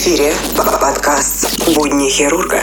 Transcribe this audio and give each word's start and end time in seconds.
эфире 0.00 0.32
подкаст 0.56 1.74
«Будни 1.74 2.08
хирурга». 2.08 2.62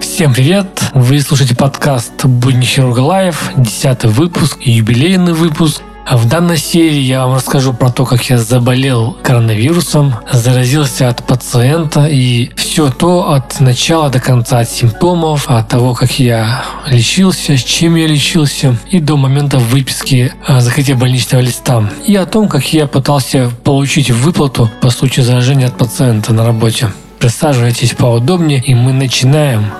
Всем 0.00 0.32
привет! 0.32 0.66
Вы 0.94 1.20
слушаете 1.20 1.54
подкаст 1.54 2.24
«Будни 2.24 2.64
хирурга 2.64 3.00
live», 3.00 3.50
десятый 3.58 4.08
выпуск, 4.08 4.56
юбилейный 4.62 5.34
выпуск. 5.34 5.82
В 6.10 6.28
данной 6.28 6.56
серии 6.56 7.00
я 7.00 7.26
вам 7.26 7.34
расскажу 7.34 7.72
про 7.72 7.90
то, 7.90 8.04
как 8.04 8.30
я 8.30 8.38
заболел 8.38 9.16
коронавирусом, 9.24 10.14
заразился 10.32 11.08
от 11.08 11.24
пациента 11.26 12.06
и 12.06 12.50
все 12.54 12.90
то 12.90 13.32
от 13.32 13.58
начала 13.58 14.08
до 14.08 14.20
конца, 14.20 14.60
от 14.60 14.70
симптомов, 14.70 15.48
от 15.48 15.68
того, 15.68 15.94
как 15.94 16.20
я 16.20 16.64
лечился, 16.86 17.56
с 17.56 17.64
чем 17.64 17.96
я 17.96 18.06
лечился 18.06 18.76
и 18.88 19.00
до 19.00 19.16
момента 19.16 19.58
выписки 19.58 20.32
а, 20.46 20.60
закрытия 20.60 20.94
больничного 20.94 21.42
листа. 21.42 21.90
И 22.06 22.14
о 22.14 22.24
том, 22.24 22.48
как 22.48 22.72
я 22.72 22.86
пытался 22.86 23.50
получить 23.64 24.10
выплату 24.10 24.70
по 24.80 24.90
случаю 24.90 25.24
заражения 25.24 25.66
от 25.66 25.76
пациента 25.76 26.32
на 26.32 26.46
работе. 26.46 26.88
Присаживайтесь 27.18 27.94
поудобнее 27.94 28.62
и 28.62 28.74
мы 28.74 28.92
начинаем. 28.92 29.72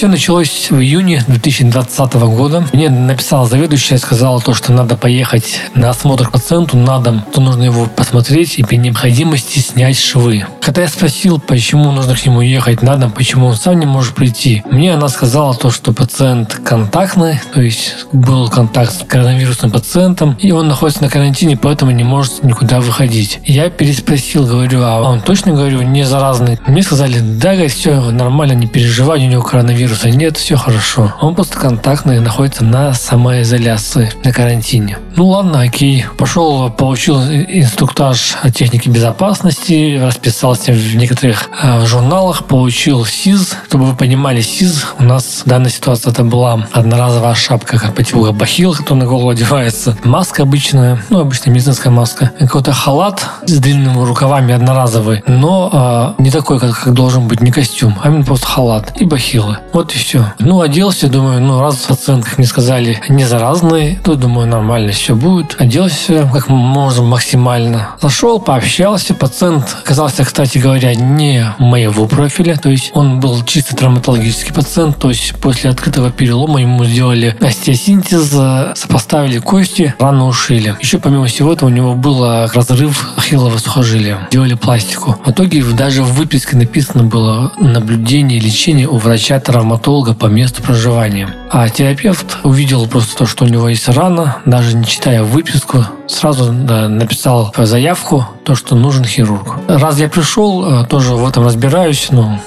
Все 0.00 0.08
началось 0.08 0.68
в 0.70 0.80
июне 0.80 1.22
2020 1.28 2.14
года. 2.14 2.64
Мне 2.72 2.88
написала 2.88 3.46
заведующая, 3.46 3.98
сказала 3.98 4.40
то, 4.40 4.54
что 4.54 4.72
надо 4.72 4.96
поехать 4.96 5.60
на 5.74 5.90
осмотр 5.90 6.30
пациенту 6.30 6.78
на 6.78 7.00
дом, 7.00 7.22
то 7.34 7.42
нужно 7.42 7.64
его 7.64 7.84
посмотреть 7.84 8.58
и 8.58 8.62
при 8.62 8.76
необходимости 8.76 9.58
снять 9.58 9.98
швы. 9.98 10.46
Когда 10.62 10.80
я 10.80 10.88
спросил, 10.88 11.38
почему 11.38 11.92
нужно 11.92 12.16
к 12.16 12.24
нему 12.24 12.40
ехать 12.40 12.80
на 12.80 12.96
дом, 12.96 13.10
почему 13.10 13.48
он 13.48 13.56
сам 13.56 13.78
не 13.78 13.84
может 13.84 14.14
прийти, 14.14 14.62
мне 14.70 14.94
она 14.94 15.08
сказала 15.08 15.54
то, 15.54 15.70
что 15.70 15.92
пациент 15.92 16.58
контактный, 16.64 17.38
то 17.52 17.60
есть 17.60 18.06
был 18.10 18.48
контакт 18.48 18.94
с 18.94 19.04
коронавирусным 19.06 19.70
пациентом, 19.70 20.34
и 20.40 20.50
он 20.50 20.66
находится 20.68 21.02
на 21.02 21.10
карантине, 21.10 21.58
поэтому 21.58 21.90
не 21.90 22.04
может 22.04 22.42
никуда 22.42 22.80
выходить. 22.80 23.40
Я 23.44 23.68
переспросил, 23.68 24.46
говорю, 24.46 24.80
а 24.82 25.02
он 25.02 25.20
точно, 25.20 25.52
говорю, 25.52 25.82
не 25.82 26.04
заразный? 26.04 26.58
Мне 26.66 26.82
сказали, 26.82 27.18
да, 27.18 27.52
говорит, 27.52 27.72
все 27.72 28.00
нормально, 28.10 28.54
не 28.54 28.66
переживай, 28.66 29.26
у 29.26 29.28
него 29.28 29.42
коронавирус 29.42 29.89
вируса 29.90 30.10
нет, 30.10 30.36
все 30.36 30.56
хорошо. 30.56 31.12
Он 31.20 31.34
просто 31.34 31.58
контактный, 31.58 32.20
находится 32.20 32.64
на 32.64 32.94
самоизоляции, 32.94 34.12
на 34.22 34.32
карантине. 34.32 34.98
Ну 35.16 35.26
ладно, 35.26 35.62
окей. 35.62 36.06
Пошел, 36.16 36.70
получил 36.70 37.20
инструктаж 37.20 38.36
о 38.40 38.50
технике 38.50 38.88
безопасности, 38.88 39.98
расписался 40.00 40.72
в 40.72 40.94
некоторых 40.94 41.50
э, 41.60 41.84
журналах, 41.86 42.44
получил 42.44 43.04
СИЗ. 43.04 43.56
Чтобы 43.66 43.86
вы 43.86 43.96
понимали, 43.96 44.40
СИЗ 44.40 44.86
у 45.00 45.02
нас 45.02 45.42
в 45.44 45.48
данной 45.48 45.70
ситуации 45.70 46.10
это 46.10 46.22
была 46.22 46.66
одноразовая 46.72 47.34
шапка, 47.34 47.78
как 47.78 47.94
по 47.94 48.04
типу 48.04 48.32
бахил, 48.32 48.74
который 48.74 48.98
на 48.98 49.06
голову 49.06 49.30
одевается, 49.30 49.96
маска 50.04 50.42
обычная, 50.42 51.02
ну, 51.10 51.20
обычная 51.20 51.52
медицинская 51.52 51.92
маска, 51.92 52.30
какой-то 52.38 52.72
халат 52.72 53.26
с 53.44 53.58
длинными 53.58 54.04
рукавами 54.04 54.54
одноразовый, 54.54 55.24
но 55.26 56.14
э, 56.18 56.22
не 56.22 56.30
такой, 56.30 56.60
как, 56.60 56.78
как 56.78 56.94
должен 56.94 57.26
быть, 57.26 57.40
не 57.40 57.50
костюм, 57.50 57.98
а 58.02 58.08
именно 58.08 58.24
просто 58.24 58.46
халат 58.46 58.92
и 59.00 59.04
бахилы. 59.04 59.58
Вот 59.72 59.79
и 59.88 59.98
все. 59.98 60.32
Ну, 60.38 60.60
оделся, 60.60 61.08
думаю, 61.08 61.40
ну, 61.40 61.60
раз 61.60 61.76
пациент, 61.76 62.24
как 62.24 62.38
мне 62.38 62.46
сказали, 62.46 63.00
не 63.08 63.24
заразный, 63.24 63.98
то, 64.04 64.14
думаю, 64.14 64.46
нормально 64.46 64.92
все 64.92 65.14
будет. 65.14 65.56
Оделся 65.58 66.28
как 66.32 66.48
можно 66.48 67.02
максимально. 67.02 67.90
Зашел, 68.00 68.40
пообщался. 68.40 69.14
Пациент 69.14 69.76
оказался, 69.82 70.24
кстати 70.24 70.58
говоря, 70.58 70.94
не 70.94 71.54
моего 71.58 72.06
профиля, 72.06 72.56
то 72.56 72.68
есть 72.68 72.90
он 72.94 73.20
был 73.20 73.42
чисто 73.44 73.76
травматологический 73.76 74.52
пациент, 74.52 74.98
то 74.98 75.08
есть 75.08 75.34
после 75.36 75.70
открытого 75.70 76.10
перелома 76.10 76.60
ему 76.60 76.84
сделали 76.84 77.36
остеосинтез, 77.40 78.30
сопоставили 78.78 79.38
кости, 79.38 79.94
рану 79.98 80.26
ушили. 80.26 80.76
Еще 80.80 80.98
помимо 80.98 81.26
всего 81.26 81.52
этого 81.52 81.68
у 81.68 81.72
него 81.72 81.94
был 81.94 82.24
разрыв 82.52 83.10
ахиллового 83.16 83.58
сухожилия. 83.58 84.28
Делали 84.30 84.54
пластику. 84.54 85.20
В 85.24 85.30
итоге 85.30 85.62
даже 85.62 86.02
в 86.02 86.12
выписке 86.14 86.56
написано 86.56 87.04
было 87.04 87.52
наблюдение 87.58 88.38
лечение 88.38 88.88
у 88.88 88.96
врача-травматолога 88.98 89.60
травматолога 89.60 89.69
по 90.14 90.26
месту 90.26 90.62
проживания. 90.62 91.34
А 91.50 91.68
терапевт 91.68 92.38
увидел 92.44 92.86
просто 92.86 93.16
то, 93.18 93.26
что 93.26 93.44
у 93.44 93.48
него 93.48 93.68
есть 93.68 93.88
рана, 93.88 94.38
даже 94.44 94.76
не 94.76 94.84
читая 94.84 95.22
выписку, 95.22 95.84
сразу 96.06 96.52
да, 96.52 96.88
написал 96.88 97.52
заявку, 97.56 98.26
то, 98.44 98.54
что 98.54 98.74
нужен 98.74 99.04
хирург. 99.04 99.56
Раз 99.68 99.98
я 99.98 100.08
пришел, 100.08 100.82
э, 100.82 100.86
тоже 100.86 101.14
в 101.14 101.28
этом 101.28 101.44
разбираюсь, 101.44 102.08
ну, 102.10 102.38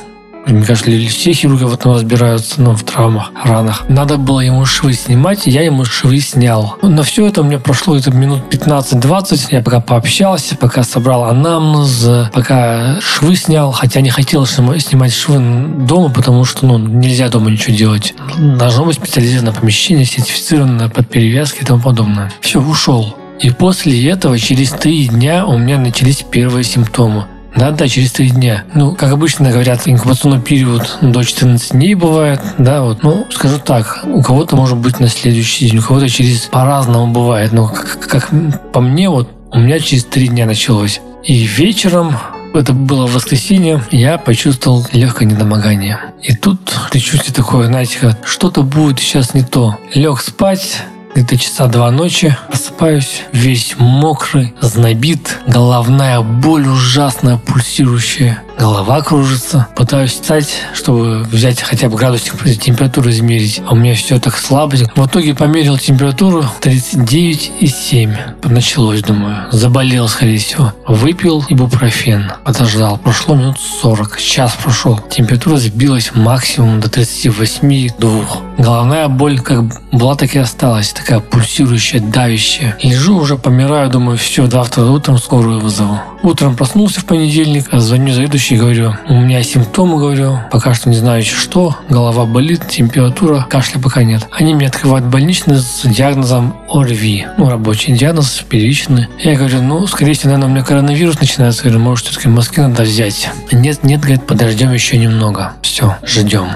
мне 0.45 0.65
кажется, 0.65 0.91
все 1.09 1.31
хирурги 1.33 1.63
в 1.63 1.73
этом 1.73 1.93
разбираются, 1.93 2.61
ну, 2.61 2.75
в 2.75 2.83
травмах, 2.83 3.31
ранах. 3.43 3.83
Надо 3.87 4.17
было 4.17 4.41
ему 4.41 4.65
швы 4.65 4.93
снимать, 4.93 5.45
я 5.45 5.61
ему 5.61 5.85
швы 5.85 6.19
снял. 6.19 6.77
На 6.81 7.03
все 7.03 7.27
это 7.27 7.41
у 7.41 7.43
меня 7.43 7.59
прошло 7.59 7.95
где-то 7.95 8.11
минут 8.11 8.41
15-20. 8.51 9.47
Я 9.51 9.61
пока 9.61 9.79
пообщался, 9.79 10.55
пока 10.57 10.83
собрал 10.83 11.25
анамнез, 11.25 12.29
пока 12.33 12.99
швы 12.99 13.35
снял. 13.35 13.71
Хотя 13.71 14.01
не 14.01 14.09
хотел 14.09 14.45
снимать 14.45 15.13
швы 15.13 15.39
дома, 15.87 16.09
потому 16.09 16.43
что, 16.43 16.65
ну, 16.65 16.77
нельзя 16.77 17.29
дома 17.29 17.49
ничего 17.49 17.75
делать. 17.75 18.13
Должно 18.37 18.85
быть 18.85 18.95
специализированное 18.95 19.53
помещение, 19.53 20.05
сертифицированное 20.05 20.89
под 20.89 21.09
перевязки 21.09 21.61
и 21.61 21.65
тому 21.65 21.81
подобное. 21.81 22.31
Все, 22.41 22.61
ушел. 22.61 23.15
И 23.39 23.49
после 23.49 24.09
этого, 24.09 24.37
через 24.37 24.71
три 24.71 25.07
дня, 25.07 25.45
у 25.45 25.57
меня 25.57 25.77
начались 25.77 26.23
первые 26.29 26.63
симптомы. 26.63 27.25
Да, 27.55 27.71
да, 27.71 27.87
через 27.87 28.11
три 28.11 28.31
дня. 28.31 28.63
Ну, 28.73 28.95
как 28.95 29.11
обычно 29.11 29.51
говорят, 29.51 29.81
инкубационный 29.85 30.41
период 30.41 30.97
до 31.01 31.23
14 31.23 31.71
дней 31.71 31.93
бывает, 31.93 32.41
да, 32.57 32.81
вот. 32.81 33.03
Ну, 33.03 33.27
скажу 33.29 33.59
так, 33.59 34.03
у 34.05 34.21
кого-то 34.21 34.55
может 34.55 34.77
быть 34.77 34.99
на 34.99 35.07
следующий 35.07 35.69
день, 35.69 35.79
у 35.79 35.83
кого-то 35.83 36.09
через 36.09 36.41
по-разному 36.41 37.13
бывает. 37.13 37.51
Но 37.51 37.67
как, 37.67 37.99
как 37.99 38.29
по 38.71 38.81
мне, 38.81 39.09
вот 39.09 39.29
у 39.51 39.59
меня 39.59 39.79
через 39.79 40.05
три 40.05 40.27
дня 40.27 40.45
началось. 40.45 40.99
И 41.23 41.43
вечером 41.43 42.17
это 42.53 42.73
было 42.73 43.07
воскресенье, 43.07 43.83
я 43.91 44.17
почувствовал 44.17 44.85
легкое 44.91 45.27
недомогание. 45.27 45.99
И 46.21 46.35
тут 46.35 46.59
предчувствие 46.91 47.33
такое, 47.33 47.67
знаете, 47.67 48.17
что-то 48.23 48.63
будет 48.63 48.99
сейчас 48.99 49.33
не 49.33 49.43
то. 49.43 49.77
Лег 49.93 50.21
спать, 50.21 50.83
где-то 51.13 51.37
часа 51.37 51.67
два 51.67 51.91
ночи 51.91 52.35
просыпаюсь, 52.47 53.21
весь 53.31 53.75
мокрый, 53.77 54.53
знобит, 54.61 55.39
головная 55.47 56.21
боль 56.21 56.67
ужасная, 56.67 57.37
пульсирующая. 57.37 58.41
Голова 58.57 59.01
кружится. 59.01 59.67
Пытаюсь 59.75 60.11
встать, 60.11 60.53
чтобы 60.73 61.23
взять 61.23 61.61
хотя 61.61 61.89
бы 61.89 61.97
градусник 61.97 62.35
температуру 62.59 63.09
измерить. 63.09 63.61
А 63.65 63.73
у 63.73 63.75
меня 63.75 63.95
все 63.95 64.19
так 64.19 64.37
слабо. 64.37 64.75
В 64.95 65.07
итоге 65.07 65.35
померил 65.35 65.77
температуру 65.77 66.45
39,7. 66.61 68.49
Началось, 68.49 69.01
думаю. 69.01 69.47
Заболел, 69.51 70.07
скорее 70.07 70.37
всего. 70.37 70.73
Выпил 70.87 71.43
ибупрофен. 71.49 72.31
Подождал. 72.43 72.97
Прошло 72.97 73.35
минут 73.35 73.57
40. 73.81 74.19
Час 74.19 74.57
прошел. 74.61 74.99
Температура 75.09 75.57
сбилась 75.57 76.11
максимум 76.13 76.79
до 76.79 76.87
38,2. 76.87 78.25
Головная 78.57 79.07
боль 79.07 79.39
как 79.39 79.63
была, 79.91 80.15
так 80.15 80.35
и 80.35 80.39
осталась. 80.39 80.93
Такая 80.93 81.19
пульсирующая, 81.19 81.99
давящая. 81.99 82.77
Лежу 82.81 83.17
уже, 83.17 83.37
помираю, 83.37 83.89
думаю, 83.89 84.17
все, 84.17 84.47
завтра 84.47 84.83
утром 84.83 85.17
скорую 85.17 85.59
вызову. 85.59 85.99
Утром 86.23 86.55
проснулся 86.55 87.01
в 87.01 87.05
понедельник, 87.05 87.67
звоню 87.71 88.13
заведующий, 88.43 88.57
говорю, 88.57 88.95
у 89.07 89.13
меня 89.13 89.41
симптомы, 89.43 89.97
говорю, 89.97 90.39
пока 90.51 90.73
что 90.73 90.89
не 90.89 90.97
знаю 90.97 91.21
еще 91.21 91.35
что, 91.35 91.77
голова 91.89 92.25
болит, 92.25 92.67
температура, 92.67 93.45
кашля 93.49 93.79
пока 93.79 94.03
нет. 94.03 94.27
Они 94.31 94.53
мне 94.53 94.67
открывают 94.67 95.05
больничный 95.05 95.57
с 95.57 95.81
диагнозом 95.83 96.55
ОРВИ, 96.69 97.27
ну, 97.37 97.49
рабочий 97.49 97.93
диагноз, 97.93 98.43
первичный. 98.47 99.07
Я 99.19 99.35
говорю, 99.35 99.61
ну, 99.61 99.87
скорее 99.87 100.13
всего, 100.13 100.31
наверное, 100.31 100.49
у 100.49 100.51
меня 100.51 100.63
коронавирус 100.63 101.19
начинается, 101.19 101.63
говорю, 101.63 101.79
может, 101.79 102.05
все-таки 102.07 102.27
мазки 102.27 102.59
надо 102.59 102.83
взять. 102.83 103.29
Нет, 103.51 103.83
нет, 103.83 104.01
говорит, 104.01 104.25
подождем 104.25 104.73
еще 104.73 104.97
немного. 104.97 105.53
Все, 105.61 105.95
ждем. 106.03 106.47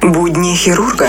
Будни 0.00 0.54
хирурга. 0.54 1.08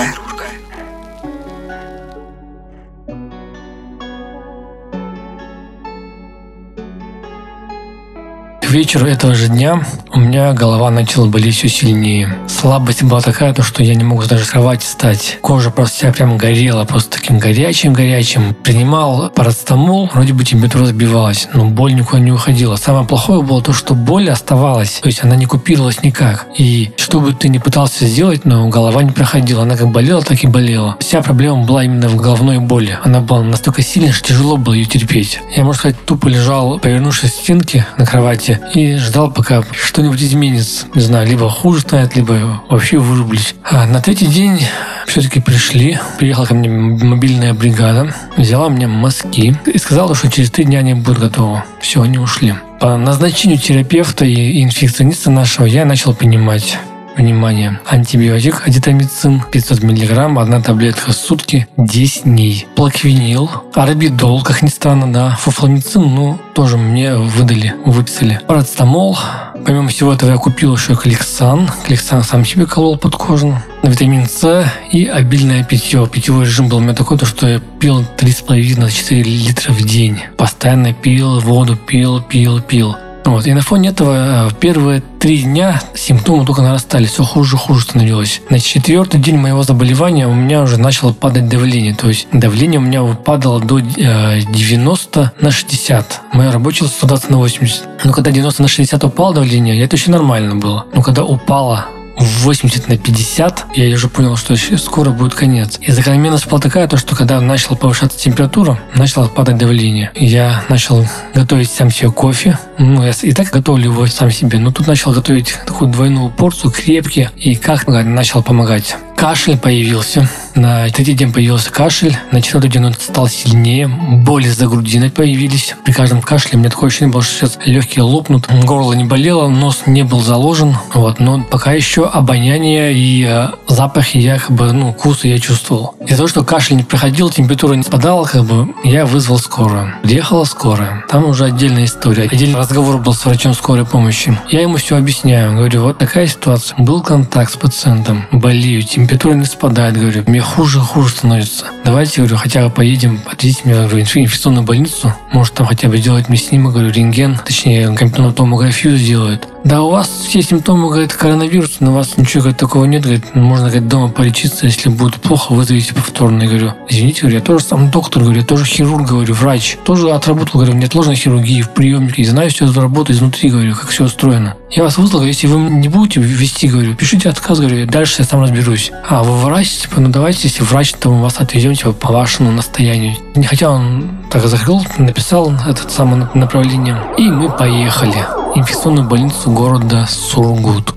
Вечеру 8.70 9.06
этого 9.06 9.34
же 9.34 9.48
дня 9.48 9.84
у 10.12 10.18
меня 10.18 10.52
голова 10.52 10.90
начала 10.90 11.26
болеть 11.26 11.56
все 11.56 11.68
сильнее. 11.68 12.36
Слабость 12.48 13.02
была 13.02 13.20
такая, 13.20 13.54
то, 13.54 13.62
что 13.62 13.82
я 13.82 13.94
не 13.94 14.04
мог 14.04 14.26
даже 14.26 14.44
с 14.44 14.50
кровати 14.50 14.84
встать. 14.84 15.38
Кожа 15.40 15.70
просто 15.70 15.96
вся 15.96 16.12
прям 16.12 16.36
горела, 16.36 16.84
просто 16.84 17.18
таким 17.18 17.38
горячим-горячим. 17.38 18.54
Принимал 18.54 19.30
парацетамол, 19.30 20.10
вроде 20.12 20.32
бы 20.32 20.44
температура 20.44 20.86
сбивалась, 20.86 21.48
но 21.54 21.66
боль 21.66 21.94
никуда 21.94 22.20
не 22.20 22.32
уходила. 22.32 22.76
Самое 22.76 23.06
плохое 23.06 23.42
было 23.42 23.62
то, 23.62 23.72
что 23.72 23.94
боль 23.94 24.28
оставалась, 24.30 25.00
то 25.00 25.06
есть 25.06 25.22
она 25.22 25.36
не 25.36 25.46
купировалась 25.46 26.02
никак. 26.02 26.46
И 26.58 26.92
что 26.96 27.20
бы 27.20 27.32
ты 27.32 27.48
ни 27.48 27.58
пытался 27.58 28.06
сделать, 28.06 28.44
но 28.44 28.68
голова 28.68 29.02
не 29.02 29.12
проходила. 29.12 29.62
Она 29.62 29.76
как 29.76 29.88
болела, 29.88 30.22
так 30.22 30.42
и 30.42 30.46
болела. 30.46 30.96
Вся 31.00 31.22
проблема 31.22 31.64
была 31.64 31.84
именно 31.84 32.08
в 32.08 32.16
головной 32.16 32.58
боли. 32.58 32.98
Она 33.04 33.20
была 33.20 33.42
настолько 33.42 33.82
сильной, 33.82 34.12
что 34.12 34.28
тяжело 34.28 34.56
было 34.56 34.74
ее 34.74 34.84
терпеть. 34.84 35.40
Я, 35.56 35.64
можно 35.64 35.78
сказать, 35.78 36.04
тупо 36.04 36.28
лежал, 36.28 36.78
повернувшись 36.78 37.30
к 37.30 37.34
стенке 37.34 37.86
на 37.96 38.06
кровати, 38.06 38.60
и 38.74 38.96
ждал, 38.96 39.30
пока 39.30 39.62
что 39.72 39.99
что-нибудь 40.00 40.22
изменится. 40.22 40.86
Не 40.94 41.02
знаю, 41.02 41.28
либо 41.28 41.50
хуже 41.50 41.82
станет, 41.82 42.16
либо 42.16 42.62
вообще 42.70 42.96
вырублюсь. 42.96 43.54
А 43.70 43.84
на 43.86 44.00
третий 44.00 44.28
день 44.28 44.58
все-таки 45.06 45.40
пришли. 45.40 45.98
Приехала 46.18 46.46
ко 46.46 46.54
мне 46.54 46.70
мобильная 46.70 47.52
бригада, 47.52 48.14
взяла 48.38 48.70
мне 48.70 48.86
мазки 48.86 49.54
и 49.66 49.76
сказала, 49.76 50.14
что 50.14 50.30
через 50.30 50.50
три 50.50 50.64
дня 50.64 50.78
они 50.78 50.94
будут 50.94 51.18
готовы. 51.18 51.64
Все, 51.82 52.00
они 52.00 52.16
ушли. 52.16 52.54
По 52.80 52.96
назначению 52.96 53.58
терапевта 53.58 54.24
и 54.24 54.62
инфекциониста 54.62 55.30
нашего 55.30 55.66
я 55.66 55.84
начал 55.84 56.14
понимать, 56.14 56.78
Внимание! 57.16 57.78
Антибиотик 57.86 58.66
адитомицин 58.66 59.42
500 59.52 59.82
мг, 59.82 60.38
одна 60.40 60.62
таблетка 60.62 61.10
в 61.10 61.14
сутки, 61.14 61.66
10 61.76 62.22
дней. 62.22 62.66
Плаквинил, 62.76 63.50
арбидол, 63.74 64.42
как 64.42 64.62
ни 64.62 64.68
странно, 64.68 65.12
да, 65.12 65.36
фуфламицин, 65.38 66.02
ну, 66.02 66.38
тоже 66.54 66.78
мне 66.78 67.14
выдали, 67.16 67.74
выписали. 67.84 68.40
Парацетамол, 68.46 69.18
Помимо 69.64 69.88
всего 69.88 70.12
этого 70.12 70.30
я 70.30 70.36
купил 70.36 70.74
еще 70.74 70.94
кликсан. 70.94 71.70
Кликсан 71.84 72.22
сам 72.22 72.44
себе 72.44 72.66
колол 72.66 72.96
под 72.96 73.16
кожу. 73.16 73.56
Витамин 73.82 74.26
С 74.26 74.64
и 74.90 75.06
обильное 75.06 75.64
питье. 75.64 76.08
Питьевой 76.10 76.44
режим 76.44 76.68
был 76.68 76.78
у 76.78 76.80
меня 76.80 76.94
такой, 76.94 77.18
то, 77.18 77.26
что 77.26 77.46
я 77.46 77.60
пил 77.78 78.04
3,5-4 78.18 79.22
литра 79.22 79.72
в 79.72 79.82
день. 79.82 80.20
Постоянно 80.36 80.92
пил, 80.92 81.40
воду 81.40 81.76
пил, 81.76 82.20
пил, 82.20 82.60
пил. 82.60 82.96
Вот. 83.30 83.46
И 83.46 83.54
на 83.54 83.62
фоне 83.62 83.90
этого 83.90 84.48
в 84.48 84.52
э, 84.52 84.56
первые 84.58 85.02
три 85.20 85.42
дня 85.42 85.80
симптомы 85.94 86.44
только 86.44 86.62
нарастали, 86.62 87.06
все 87.06 87.22
хуже 87.22 87.56
и 87.56 87.58
хуже 87.58 87.82
становилось. 87.82 88.42
На 88.50 88.58
четвертый 88.58 89.20
день 89.20 89.36
моего 89.36 89.62
заболевания 89.62 90.26
у 90.26 90.34
меня 90.34 90.62
уже 90.62 90.78
начало 90.78 91.12
падать 91.12 91.48
давление. 91.48 91.94
То 91.94 92.08
есть 92.08 92.26
давление 92.32 92.80
у 92.80 92.82
меня 92.82 93.04
падало 93.04 93.60
до 93.60 93.78
90 93.78 95.20
э, 95.20 95.42
на 95.44 95.50
60. 95.52 96.20
Моя 96.32 96.50
рабочая 96.50 96.86
120 96.86 97.30
на 97.30 97.36
80. 97.38 98.04
Но 98.04 98.12
когда 98.12 98.32
90 98.32 98.62
на 98.62 98.68
60 98.68 99.04
упало 99.04 99.34
давление, 99.34 99.80
это 99.80 99.94
еще 99.94 100.10
нормально 100.10 100.56
было. 100.56 100.86
Но 100.92 101.02
когда 101.02 101.24
упало 101.24 101.86
80 102.20 102.88
на 102.88 102.96
50, 102.96 103.66
я 103.74 103.94
уже 103.94 104.08
понял, 104.08 104.36
что 104.36 104.56
скоро 104.76 105.10
будет 105.10 105.34
конец. 105.34 105.78
И 105.80 105.90
закономерность 105.90 106.46
была 106.48 106.60
такая, 106.60 106.86
то, 106.86 106.96
что 106.96 107.16
когда 107.16 107.40
начала 107.40 107.76
повышаться 107.76 108.18
температура, 108.18 108.78
начало 108.94 109.28
падать 109.28 109.58
давление. 109.58 110.12
Я 110.14 110.62
начал 110.68 111.06
готовить 111.34 111.70
сам 111.70 111.90
себе 111.90 112.10
кофе. 112.10 112.58
Ну, 112.78 113.02
я 113.04 113.12
и 113.22 113.32
так 113.32 113.48
готовлю 113.50 113.90
его 113.92 114.06
сам 114.06 114.30
себе, 114.30 114.58
но 114.58 114.70
тут 114.70 114.86
начал 114.86 115.12
готовить 115.12 115.54
такую 115.66 115.90
двойную 115.90 116.30
порцию, 116.30 116.70
крепкий, 116.70 117.28
и 117.36 117.54
как 117.54 117.86
начал 117.86 118.42
помогать. 118.42 118.96
Кашель 119.16 119.58
появился. 119.58 120.28
На 120.54 120.88
третий 120.90 121.14
день 121.14 121.32
появился 121.32 121.70
кашель, 121.70 122.16
на 122.32 122.42
четвертый 122.42 122.70
день 122.70 122.86
он 122.86 122.94
стал 122.94 123.28
сильнее, 123.28 123.88
боли 123.88 124.48
за 124.48 124.66
грудиной 124.66 125.10
появились. 125.10 125.74
При 125.84 125.92
каждом 125.92 126.22
кашле 126.22 126.52
у 126.54 126.58
меня 126.58 126.70
такое 126.70 126.88
ощущение 126.88 127.12
было, 127.12 127.22
что 127.22 127.34
сейчас 127.34 127.58
легкие 127.64 128.02
лопнут, 128.02 128.48
горло 128.64 128.92
не 128.92 129.04
болело, 129.04 129.48
нос 129.48 129.82
не 129.86 130.02
был 130.02 130.20
заложен, 130.20 130.76
вот, 130.92 131.20
но 131.20 131.42
пока 131.42 131.72
еще 131.72 132.06
обоняние 132.06 132.92
и 132.94 133.24
э, 133.28 133.48
запахи 133.68 134.18
я 134.18 134.38
как 134.38 134.50
бы, 134.50 134.72
ну, 134.72 134.92
вкусы 134.92 135.28
я 135.28 135.38
чувствовал. 135.38 135.94
Из-за 136.04 136.16
того, 136.16 136.28
что 136.28 136.44
кашель 136.44 136.76
не 136.76 136.82
проходил, 136.82 137.30
температура 137.30 137.74
не 137.74 137.82
спадала, 137.82 138.24
как 138.24 138.44
бы, 138.44 138.74
я 138.84 139.06
вызвал 139.06 139.38
скорую. 139.38 139.94
Приехала 140.02 140.44
скорая. 140.44 141.04
Там 141.08 141.26
уже 141.26 141.44
отдельная 141.44 141.84
история. 141.84 142.24
Отдельный 142.24 142.58
разговор 142.58 142.98
был 142.98 143.14
с 143.14 143.24
врачом 143.24 143.54
скорой 143.54 143.86
помощи. 143.86 144.36
Я 144.48 144.62
ему 144.62 144.76
все 144.76 144.96
объясняю. 144.96 145.54
Говорю, 145.56 145.84
вот 145.84 145.98
такая 145.98 146.26
ситуация. 146.26 146.76
Был 146.78 147.02
контакт 147.02 147.52
с 147.52 147.56
пациентом, 147.56 148.26
болею, 148.32 148.82
температура 148.82 149.34
не 149.34 149.44
спадает. 149.44 149.96
Говорю, 149.96 150.24
мне 150.26 150.39
хуже 150.40 150.78
и 150.78 150.82
хуже 150.82 151.10
становится. 151.10 151.66
Давайте, 151.84 152.20
говорю, 152.20 152.36
хотя 152.36 152.64
бы 152.64 152.70
поедем, 152.70 153.20
отвезите 153.26 153.62
меня 153.64 153.86
говорю, 153.86 154.04
в 154.04 154.16
инфекционную 154.16 154.64
больницу. 154.64 155.12
Может, 155.32 155.54
там 155.54 155.66
хотя 155.66 155.88
бы 155.88 155.98
сделать 155.98 156.28
мне 156.28 156.38
снимок, 156.38 156.72
говорю, 156.72 156.90
рентген, 156.90 157.38
точнее, 157.44 157.86
компьютерную 157.86 158.32
томографию 158.32 158.96
сделают. 158.96 159.48
Да, 159.64 159.82
у 159.82 159.90
вас 159.90 160.08
все 160.08 160.42
симптомы, 160.42 160.88
говорит, 160.88 161.12
коронавирус, 161.12 161.76
но 161.80 161.90
у 161.90 161.94
вас 161.94 162.16
ничего 162.16 162.42
говорит, 162.42 162.58
такого 162.58 162.86
нет, 162.86 163.02
говорит, 163.02 163.34
можно, 163.34 163.66
говорит, 163.66 163.88
дома 163.88 164.08
полечиться, 164.08 164.66
если 164.66 164.88
будет 164.88 165.16
плохо, 165.16 165.52
вызовите 165.52 165.94
повторно. 165.94 166.42
Я 166.42 166.48
говорю, 166.48 166.72
извините, 166.88 167.22
говорю, 167.22 167.36
я 167.36 167.42
тоже 167.42 167.64
сам 167.64 167.90
доктор, 167.90 168.22
говорю, 168.22 168.40
я 168.40 168.46
тоже 168.46 168.64
хирург, 168.64 169.06
говорю, 169.06 169.34
врач. 169.34 169.76
Тоже 169.84 170.10
отработал, 170.10 170.60
говорю, 170.60 170.72
в 170.72 170.76
неотложной 170.76 171.14
хирургии, 171.14 171.60
в 171.62 171.70
приемнике, 171.70 172.24
знаю 172.24 172.50
все 172.50 172.64
эту 172.64 172.80
работу 172.80 173.12
изнутри, 173.12 173.50
говорю, 173.50 173.74
как 173.74 173.90
все 173.90 174.04
устроено. 174.04 174.54
Я 174.70 174.84
вас 174.84 174.96
вызвал, 174.96 175.24
если 175.24 175.46
вы 175.46 175.58
не 175.58 175.88
будете 175.88 176.20
вести, 176.20 176.68
говорю, 176.68 176.94
пишите 176.94 177.28
отказ, 177.28 177.58
говорю, 177.58 177.86
дальше 177.86 178.22
я 178.22 178.24
сам 178.24 178.40
разберусь. 178.40 178.90
А, 179.08 179.22
вы 179.22 179.36
врач, 179.36 179.68
типа, 179.68 180.00
ну 180.00 180.08
давайте, 180.08 180.48
если 180.48 180.62
врач, 180.62 180.94
то 180.94 181.10
мы 181.10 181.22
вас 181.22 181.38
отвезем, 181.38 181.74
типа, 181.74 181.92
по 181.92 182.12
вашему 182.12 182.50
настоянию. 182.50 183.16
Хотя 183.46 183.70
он 183.70 184.10
так 184.30 184.46
закрыл, 184.46 184.86
написал 184.96 185.52
это 185.66 185.88
самое 185.90 186.30
направление, 186.34 186.98
и 187.18 187.28
мы 187.28 187.50
поехали 187.50 188.39
инфекционную 188.54 189.08
больницу 189.08 189.50
города 189.50 190.06
Сургут. 190.06 190.94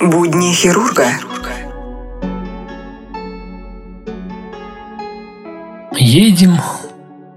Будни 0.00 0.52
хирурга. 0.52 1.06
Едем, 5.96 6.60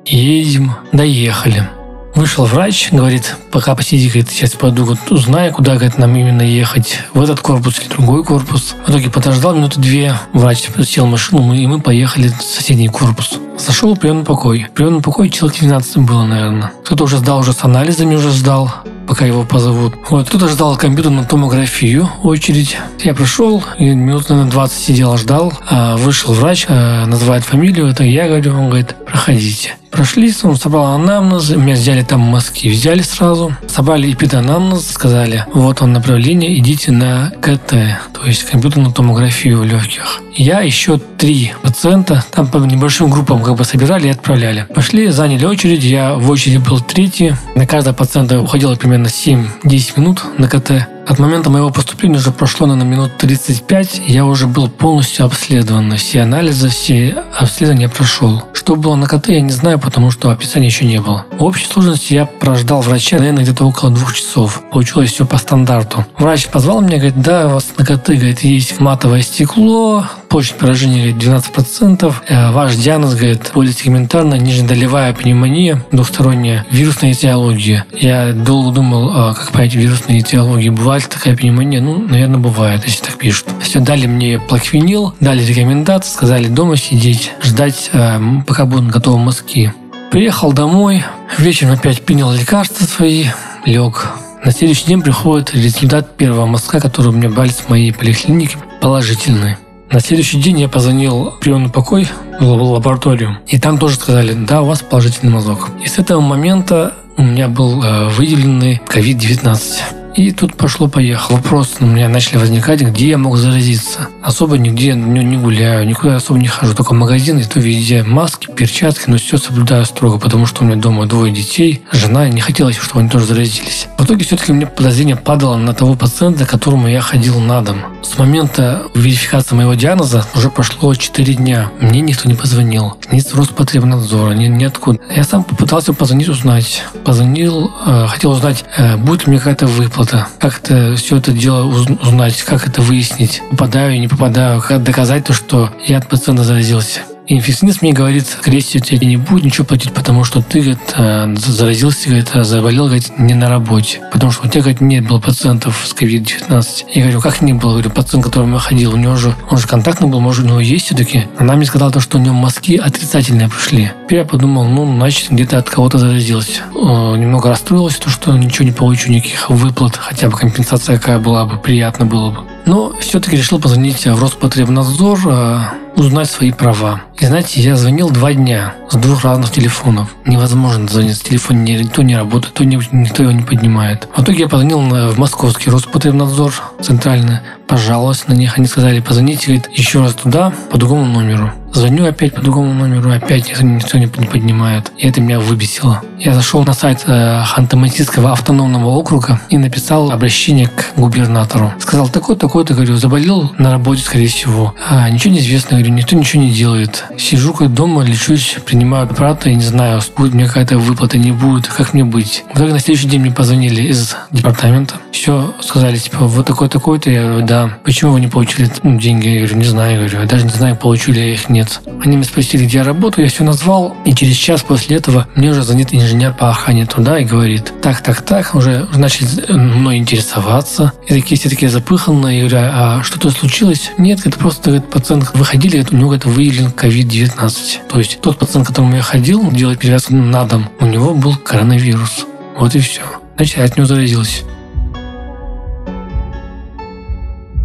едем, 0.05 0.73
доехали. 0.91 1.69
Вышел 2.17 2.45
врач, 2.45 2.91
говорит, 2.91 3.35
пока 3.51 3.75
посиди, 3.75 4.07
говорит, 4.07 4.31
сейчас 4.31 4.53
пойду, 4.53 4.85
вот, 4.85 4.97
узнаю, 5.11 5.53
куда, 5.53 5.75
говорит, 5.75 5.99
нам 5.99 6.15
именно 6.15 6.41
ехать, 6.41 6.97
в 7.13 7.21
этот 7.21 7.41
корпус 7.41 7.79
или 7.79 7.89
другой 7.89 8.23
корпус. 8.23 8.73
В 8.87 8.89
итоге 8.89 9.11
подождал 9.11 9.53
минуты 9.53 9.79
две, 9.79 10.15
врач 10.33 10.67
сел 10.83 11.05
в 11.05 11.11
машину, 11.11 11.53
и 11.53 11.67
мы 11.67 11.79
поехали 11.79 12.29
в 12.29 12.41
соседний 12.41 12.87
корпус. 12.87 13.37
Зашел 13.59 13.93
в 13.93 13.99
приемный 13.99 14.25
покой. 14.25 14.65
В 14.67 14.71
приемном 14.71 15.03
покое 15.03 15.29
человек 15.29 15.59
12 15.59 15.97
было, 15.97 16.23
наверное. 16.23 16.71
Кто-то 16.83 17.03
уже 17.03 17.17
сдал, 17.17 17.37
уже 17.37 17.53
с 17.53 17.63
анализами 17.63 18.15
уже 18.15 18.31
сдал 18.31 18.73
пока 19.07 19.25
его 19.25 19.43
позовут. 19.43 19.93
Вот, 20.09 20.27
кто-то 20.27 20.49
ждал 20.49 20.75
компьютерную 20.75 21.25
томографию, 21.25 22.09
очередь. 22.23 22.77
Я 22.99 23.13
пришел, 23.13 23.63
и 23.79 23.85
минут, 23.85 24.27
наверное, 24.27 24.51
20 24.51 24.77
сидел, 24.77 25.17
ждал. 25.17 25.53
А 25.69 25.95
вышел 25.95 26.33
врач, 26.33 26.65
а, 26.67 27.05
называет 27.05 27.45
фамилию, 27.45 27.87
это 27.87 28.03
я 28.03 28.27
говорю, 28.27 28.59
он 28.59 28.67
говорит, 28.67 28.95
проходите. 29.05 29.75
Прошли, 29.91 30.33
он 30.43 30.57
собрал 30.57 30.95
анамнез, 30.95 31.49
меня 31.49 31.73
взяли 31.73 32.03
там 32.03 32.19
мазки, 32.19 32.69
взяли 32.69 33.01
сразу, 33.01 33.55
собрали 33.67 34.11
эпиданамнез, 34.11 34.91
сказали, 34.91 35.45
вот 35.53 35.81
он 35.81 35.93
направление, 35.93 36.57
идите 36.59 36.91
на 36.91 37.31
КТ, 37.41 37.71
то 38.13 38.25
есть 38.25 38.43
компьютерную 38.43 38.93
томографию 38.93 39.63
легких. 39.63 40.21
Я 40.35 40.61
еще 40.61 40.99
три 41.17 41.53
пациента, 41.63 42.23
там 42.31 42.47
по 42.47 42.57
небольшим 42.57 43.09
группам 43.09 43.41
как 43.41 43.55
бы 43.55 43.63
собирали 43.63 44.07
и 44.07 44.11
отправляли. 44.11 44.67
Пошли, 44.73 45.07
заняли 45.07 45.45
очередь, 45.45 45.83
я 45.83 46.15
в 46.15 46.29
очереди 46.29 46.57
был 46.57 46.79
третий, 46.79 47.33
на 47.55 47.65
каждого 47.65 47.93
пациента 47.93 48.39
уходило 48.39 48.75
примерно 48.75 49.07
7-10 49.07 49.99
минут 49.99 50.23
на 50.37 50.47
КТ. 50.47 50.87
От 51.07 51.19
момента 51.19 51.49
моего 51.49 51.69
поступления 51.69 52.17
уже 52.17 52.31
прошло, 52.31 52.67
на 52.67 52.83
минут 52.83 53.17
35, 53.17 54.01
я 54.07 54.25
уже 54.25 54.45
был 54.45 54.67
полностью 54.67 55.25
обследован. 55.25 55.95
Все 55.95 56.21
анализы, 56.21 56.67
все 56.67 57.23
обследования 57.37 57.87
прошел. 57.87 58.43
Что 58.51 58.75
было 58.75 58.95
на 58.95 59.07
КТ, 59.07 59.29
я 59.29 59.39
не 59.39 59.51
знаю, 59.51 59.79
потому 59.79 60.11
что 60.11 60.31
описания 60.31 60.67
еще 60.67 60.83
не 60.83 60.99
было. 60.99 61.25
В 61.39 61.43
общей 61.45 61.65
сложности 61.65 62.13
я 62.13 62.25
прождал 62.25 62.81
врача, 62.81 63.19
наверное, 63.19 63.43
где-то 63.43 63.63
около 63.63 63.89
двух 63.89 64.13
часов. 64.15 64.61
Получилось 64.69 65.13
все 65.13 65.25
по 65.25 65.37
стандарту. 65.37 66.05
Врач 66.17 66.47
позвал 66.47 66.81
меня, 66.81 66.97
говорит, 66.97 67.21
да, 67.21 67.47
у 67.47 67.51
вас 67.51 67.67
на 67.77 67.85
КТ, 67.85 68.09
говорит, 68.09 68.41
есть 68.41 68.81
матовое 68.81 69.21
стекло, 69.21 70.05
поражение, 70.29 71.13
говорит, 71.13 71.27
12%. 71.27 72.13
Э, 72.27 72.51
ваш 72.51 72.75
диагноз, 72.75 73.15
говорит, 73.15 73.51
полисегментарная 73.53 74.37
нижнедолевая 74.39 75.13
пневмония, 75.13 75.83
двухсторонняя 75.91 76.65
вирусная 76.71 77.11
этиология. 77.11 77.85
Я 77.93 78.33
долго 78.33 78.71
думал, 78.73 79.11
а 79.13 79.33
как 79.33 79.51
понять 79.51 79.75
вирусные 79.75 80.19
этиологии. 80.19 80.69
Бывает 80.69 81.07
такая 81.09 81.35
пневмония? 81.35 81.81
Ну, 81.81 81.99
наверное, 81.99 82.39
бывает, 82.39 82.83
если 82.85 83.05
так 83.05 83.17
пишут. 83.17 83.47
Все, 83.61 83.79
дали 83.79 84.07
мне 84.07 84.39
плаквинил, 84.39 85.13
дали 85.19 85.43
рекомендации, 85.43 86.11
сказали 86.11 86.47
дома 86.47 86.77
сидеть, 86.77 87.31
ждать, 87.41 87.89
э, 87.93 88.19
пока 88.45 88.65
будут 88.65 88.91
готовы 88.91 89.17
мазки. 89.19 89.73
Приехал 90.11 90.53
домой, 90.53 91.03
вечером 91.37 91.73
опять 91.73 92.01
принял 92.01 92.31
лекарства 92.31 92.85
свои, 92.85 93.25
лег. 93.65 94.07
На 94.43 94.51
следующий 94.51 94.85
день 94.85 95.01
приходит 95.01 95.53
результат 95.53 96.15
первого 96.15 96.45
мазка, 96.45 96.79
который 96.79 97.07
у 97.07 97.11
меня 97.11 97.29
брали 97.29 97.49
с 97.49 97.67
моей 97.67 97.91
поликлиники, 97.91 98.57
положительный. 98.79 99.57
На 99.91 100.01
следующий 100.01 100.41
день 100.41 100.59
я 100.59 100.67
позвонил 100.67 101.31
в 101.31 101.39
приемный 101.39 101.69
покой, 101.69 102.07
в 102.39 102.45
лабораторию, 102.45 103.37
и 103.47 103.57
там 103.57 103.77
тоже 103.77 103.95
сказали, 103.95 104.33
да, 104.33 104.61
у 104.61 104.65
вас 104.65 104.81
положительный 104.81 105.31
мазок. 105.31 105.69
И 105.83 105.87
с 105.87 105.97
этого 105.97 106.19
момента 106.19 106.93
у 107.15 107.23
меня 107.23 107.47
был 107.47 107.81
э, 107.81 108.09
выделенный 108.09 108.81
COVID-19. 108.85 109.96
И 110.17 110.31
тут 110.31 110.55
пошло-поехало. 110.55 111.37
Вопросы 111.37 111.75
у 111.81 111.85
меня 111.85 112.09
начали 112.09 112.37
возникать, 112.37 112.81
где 112.81 113.09
я 113.09 113.19
мог 113.19 113.37
заразиться. 113.37 114.07
Особо 114.23 114.57
нигде 114.57 114.95
не, 114.95 115.23
не 115.23 115.37
гуляю, 115.37 115.87
никуда 115.87 116.15
особо 116.15 116.39
не 116.39 116.47
хожу. 116.47 116.73
Только 116.73 116.93
в 116.93 116.97
магазин, 116.97 117.37
и 117.37 117.43
то 117.43 117.59
везде 117.59 118.01
маски, 118.01 118.47
перчатки, 118.47 119.03
но 119.11 119.17
все 119.17 119.37
соблюдаю 119.37 119.85
строго, 119.85 120.17
потому 120.17 120.47
что 120.47 120.63
у 120.63 120.65
меня 120.65 120.77
дома 120.77 121.05
двое 121.05 121.31
детей, 121.31 121.83
жена, 121.91 122.27
и 122.27 122.31
не 122.31 122.41
хотелось, 122.41 122.77
чтобы 122.77 123.01
они 123.01 123.09
тоже 123.11 123.27
заразились. 123.27 123.87
В 123.99 124.05
итоге 124.05 124.25
все-таки 124.25 124.53
мне 124.53 124.65
подозрение 124.65 125.17
падало 125.17 125.55
на 125.55 125.75
того 125.75 125.93
пациента, 125.93 126.47
которому 126.47 126.87
я 126.87 127.01
ходил 127.01 127.39
на 127.39 127.61
дом. 127.61 127.77
С 128.01 128.17
момента 128.17 128.87
верификации 128.95 129.53
моего 129.53 129.75
диагноза 129.75 130.25
уже 130.33 130.49
прошло 130.49 130.95
4 130.95 131.35
дня. 131.35 131.69
Мне 131.79 132.01
никто 132.01 132.27
не 132.27 132.33
позвонил. 132.35 132.97
Ни 133.11 133.19
с 133.19 133.35
Роспотребнадзора, 133.35 134.31
ни, 134.31 134.47
ни 134.47 134.63
откуда. 134.63 134.99
Я 135.15 135.23
сам 135.23 135.43
попытался 135.43 135.93
позвонить, 135.93 136.29
узнать. 136.29 136.83
Позвонил, 137.05 137.71
э, 137.85 138.07
хотел 138.07 138.31
узнать, 138.31 138.65
э, 138.77 138.97
будет 138.97 139.27
ли 139.27 139.31
мне 139.31 139.37
какая-то 139.37 139.67
выплата. 139.67 140.06
Как 140.39 140.59
это 140.59 140.95
все 140.95 141.17
это 141.17 141.31
дело 141.31 141.65
узнать, 141.65 142.41
как 142.43 142.67
это 142.67 142.81
выяснить. 142.81 143.41
Попадаю, 143.51 143.99
не 143.99 144.07
попадаю, 144.07 144.61
как 144.61 144.83
доказать 144.83 145.25
то, 145.25 145.33
что 145.33 145.69
я 145.85 145.97
от 145.97 146.07
пациента 146.07 146.43
заразился. 146.43 147.01
Инфекционист 147.29 147.81
мне 147.81 147.91
говорит, 147.91 148.25
всего, 148.25 148.83
тебе 148.83 149.05
не 149.05 149.17
будет 149.17 149.43
ничего 149.43 149.65
платить, 149.65 149.91
потому 149.91 150.23
что 150.23 150.41
ты, 150.41 150.59
говорит, 150.59 150.79
э, 150.95 151.35
заразился, 151.35 152.07
говорит, 152.07 152.29
заболел, 152.33 152.85
говорит, 152.85 153.19
не 153.19 153.33
на 153.33 153.49
работе. 153.49 154.01
Потому 154.13 154.31
что 154.31 154.47
у 154.47 154.49
тебя, 154.49 154.61
говорит, 154.61 154.79
нет 154.79 155.07
было 155.07 155.19
пациентов 155.19 155.85
с 155.85 155.93
COVID-19. 155.93 156.85
Я 156.93 157.01
говорю, 157.01 157.21
как 157.21 157.41
не 157.41 157.53
было? 157.53 157.73
Говорю, 157.73 157.89
пациент, 157.89 158.23
к 158.23 158.27
которому 158.27 158.57
ходил, 158.59 158.93
у 158.93 158.97
него 158.97 159.15
же, 159.17 159.35
он 159.49 159.57
же 159.57 159.67
контактный 159.67 160.07
был, 160.07 160.21
может, 160.21 160.45
у 160.45 160.47
него 160.47 160.61
есть 160.61 160.85
все-таки. 160.85 161.25
Она 161.37 161.55
мне 161.55 161.65
сказала 161.65 161.91
то, 161.91 161.99
что 161.99 162.17
у 162.17 162.21
него 162.21 162.33
мазки 162.33 162.77
отрицательные 162.77 163.49
пришли. 163.49 163.91
Теперь 164.05 164.19
я 164.19 164.25
подумал, 164.25 164.65
ну, 164.65 164.85
значит, 164.95 165.29
где-то 165.29 165.57
от 165.57 165.69
кого-то 165.69 165.97
заразился. 165.97 166.61
Немного 166.73 167.49
расстроился, 167.49 167.99
то, 167.99 168.09
что 168.09 168.37
ничего 168.37 168.65
не 168.65 168.71
получу, 168.71 169.11
никаких 169.11 169.49
выплат, 169.49 169.97
хотя 169.97 170.29
бы 170.29 170.37
компенсация 170.37 170.97
какая 170.97 171.19
была 171.19 171.45
бы, 171.45 171.57
приятно 171.57 172.05
было 172.05 172.31
бы. 172.31 172.37
Но 172.65 172.93
все-таки 172.99 173.37
решил 173.37 173.59
позвонить 173.59 174.05
в 174.05 174.21
Роспотребнадзор, 174.21 175.19
э, 175.25 175.59
узнать 175.97 176.29
свои 176.29 176.51
права. 176.51 177.01
И 177.19 177.25
знаете, 177.25 177.59
я 177.59 177.75
звонил 177.75 178.09
два 178.11 178.31
дня 178.33 178.75
с 178.89 178.95
двух 178.95 179.23
разных 179.23 179.51
телефонов. 179.51 180.15
Невозможно 180.25 180.87
звонить 180.87 181.17
с 181.17 181.21
телефона, 181.21 181.57
никто 181.57 182.03
не 182.03 182.15
работает, 182.15 182.53
то 182.53 182.63
никто 182.63 183.23
его 183.23 183.31
не 183.31 183.43
поднимает. 183.43 184.07
В 184.15 184.21
итоге 184.21 184.41
я 184.41 184.47
позвонил 184.47 184.79
в 184.79 185.17
московский 185.17 185.71
Роспотребнадзор 185.71 186.53
центральный, 186.81 187.39
пожаловался 187.67 188.25
на 188.27 188.33
них. 188.33 188.57
Они 188.57 188.67
сказали, 188.67 188.99
позвоните 188.99 189.47
говорит, 189.47 189.69
еще 189.73 190.01
раз 190.01 190.13
туда 190.13 190.53
по 190.71 190.77
другому 190.77 191.05
номеру. 191.05 191.51
Звоню 191.77 192.07
опять 192.07 192.33
по 192.33 192.41
другому 192.41 192.73
номеру, 192.73 193.11
опять 193.11 193.61
никто, 193.61 193.99
не 193.99 194.07
поднимает. 194.07 194.91
И 194.97 195.07
это 195.07 195.21
меня 195.21 195.39
выбесило. 195.39 196.01
Я 196.17 196.33
зашел 196.33 196.63
на 196.63 196.73
сайт 196.73 197.03
э, 197.05 197.43
Ханты-Мансийского 197.43 198.31
автономного 198.31 198.89
округа 198.89 199.39
и 199.51 199.59
написал 199.59 200.09
обращение 200.09 200.69
к 200.69 200.93
губернатору. 200.95 201.71
Сказал, 201.79 202.09
такой-такой-то, 202.09 202.73
говорю, 202.73 202.97
заболел 202.97 203.53
на 203.59 203.71
работе, 203.71 204.01
скорее 204.01 204.27
всего. 204.27 204.73
А, 204.89 205.07
ничего 205.11 205.35
не 205.35 205.39
известно, 205.39 205.77
говорю, 205.77 205.93
никто 205.93 206.15
ничего 206.15 206.41
не 206.41 206.49
делает. 206.49 207.05
Сижу 207.19 207.53
как 207.53 207.71
дома, 207.71 208.03
лечусь, 208.03 208.57
принимаю 208.65 209.07
препараты, 209.07 209.53
не 209.53 209.63
знаю, 209.63 210.01
будет 210.17 210.33
мне 210.33 210.47
какая-то 210.47 210.79
выплата, 210.79 211.19
не 211.19 211.31
будет, 211.31 211.67
как 211.67 211.93
мне 211.93 212.03
быть. 212.03 212.43
В 212.51 212.57
итоге 212.57 212.73
на 212.73 212.79
следующий 212.79 213.07
день 213.07 213.21
мне 213.21 213.31
позвонили 213.31 213.83
из 213.83 214.15
департамента. 214.31 214.95
Все, 215.11 215.53
сказали, 215.61 215.97
типа, 215.97 216.25
вот 216.25 216.47
такой-такой-то. 216.47 217.11
Я 217.11 217.27
говорю, 217.27 217.45
да. 217.45 217.77
Почему 217.83 218.13
вы 218.13 218.19
не 218.21 218.27
получили 218.27 218.67
ну, 218.81 218.99
деньги? 218.99 219.27
Я 219.27 219.41
говорю, 219.41 219.57
не 219.57 219.65
знаю, 219.65 219.91
я 219.91 219.97
говорю, 219.99 220.21
я 220.21 220.25
даже 220.25 220.45
не 220.45 220.51
знаю, 220.51 220.75
получу 220.75 221.11
ли 221.11 221.21
я 221.21 221.33
их, 221.33 221.49
нет. 221.49 221.66
Они 222.01 222.15
меня 222.15 222.23
спросили, 222.23 222.65
где 222.65 222.79
я 222.79 222.83
работаю, 222.83 223.25
я 223.25 223.31
все 223.31 223.43
назвал, 223.43 223.95
и 224.05 224.13
через 224.13 224.35
час 224.35 224.61
после 224.61 224.97
этого 224.97 225.27
мне 225.35 225.49
уже 225.51 225.63
звонит 225.63 225.93
инженер 225.93 226.33
по 226.33 226.49
охране 226.49 226.85
туда 226.85 227.19
и 227.19 227.25
говорит, 227.25 227.73
так, 227.81 228.01
так, 228.01 228.21
так, 228.21 228.55
уже 228.55 228.87
начали 228.95 229.51
мной 229.51 229.97
интересоваться. 229.97 230.93
И 231.07 231.13
такие 231.13 231.39
все 231.39 231.49
такие 231.49 231.69
запыханные, 231.69 232.41
я 232.43 232.49
говорю, 232.49 232.67
а 232.71 233.03
что 233.03 233.19
то 233.19 233.29
случилось? 233.29 233.91
Нет, 233.97 234.25
это 234.25 234.37
просто 234.37 234.71
говорит, 234.71 234.89
пациент 234.89 235.31
выходили, 235.33 235.85
у 235.91 235.95
него 235.95 236.13
это 236.13 236.29
выявлен 236.29 236.67
COVID-19. 236.67 237.87
То 237.89 237.99
есть 237.99 238.19
тот 238.21 238.37
пациент, 238.37 238.65
к 238.65 238.69
которому 238.69 238.95
я 238.95 239.01
ходил, 239.01 239.51
делать 239.51 239.79
перевязку 239.79 240.15
на 240.15 240.45
дом, 240.45 240.69
у 240.79 240.85
него 240.85 241.13
был 241.13 241.35
коронавирус. 241.35 242.25
Вот 242.57 242.75
и 242.75 242.79
все. 242.79 243.01
Значит, 243.35 243.57
я 243.57 243.65
от 243.65 243.77
него 243.77 243.85
заразился. 243.85 244.43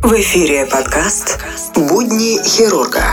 В 0.03 0.13
эфире 0.15 0.67
подкаст 0.67 1.39
«Будни 1.77 2.37
хирурга». 2.45 3.05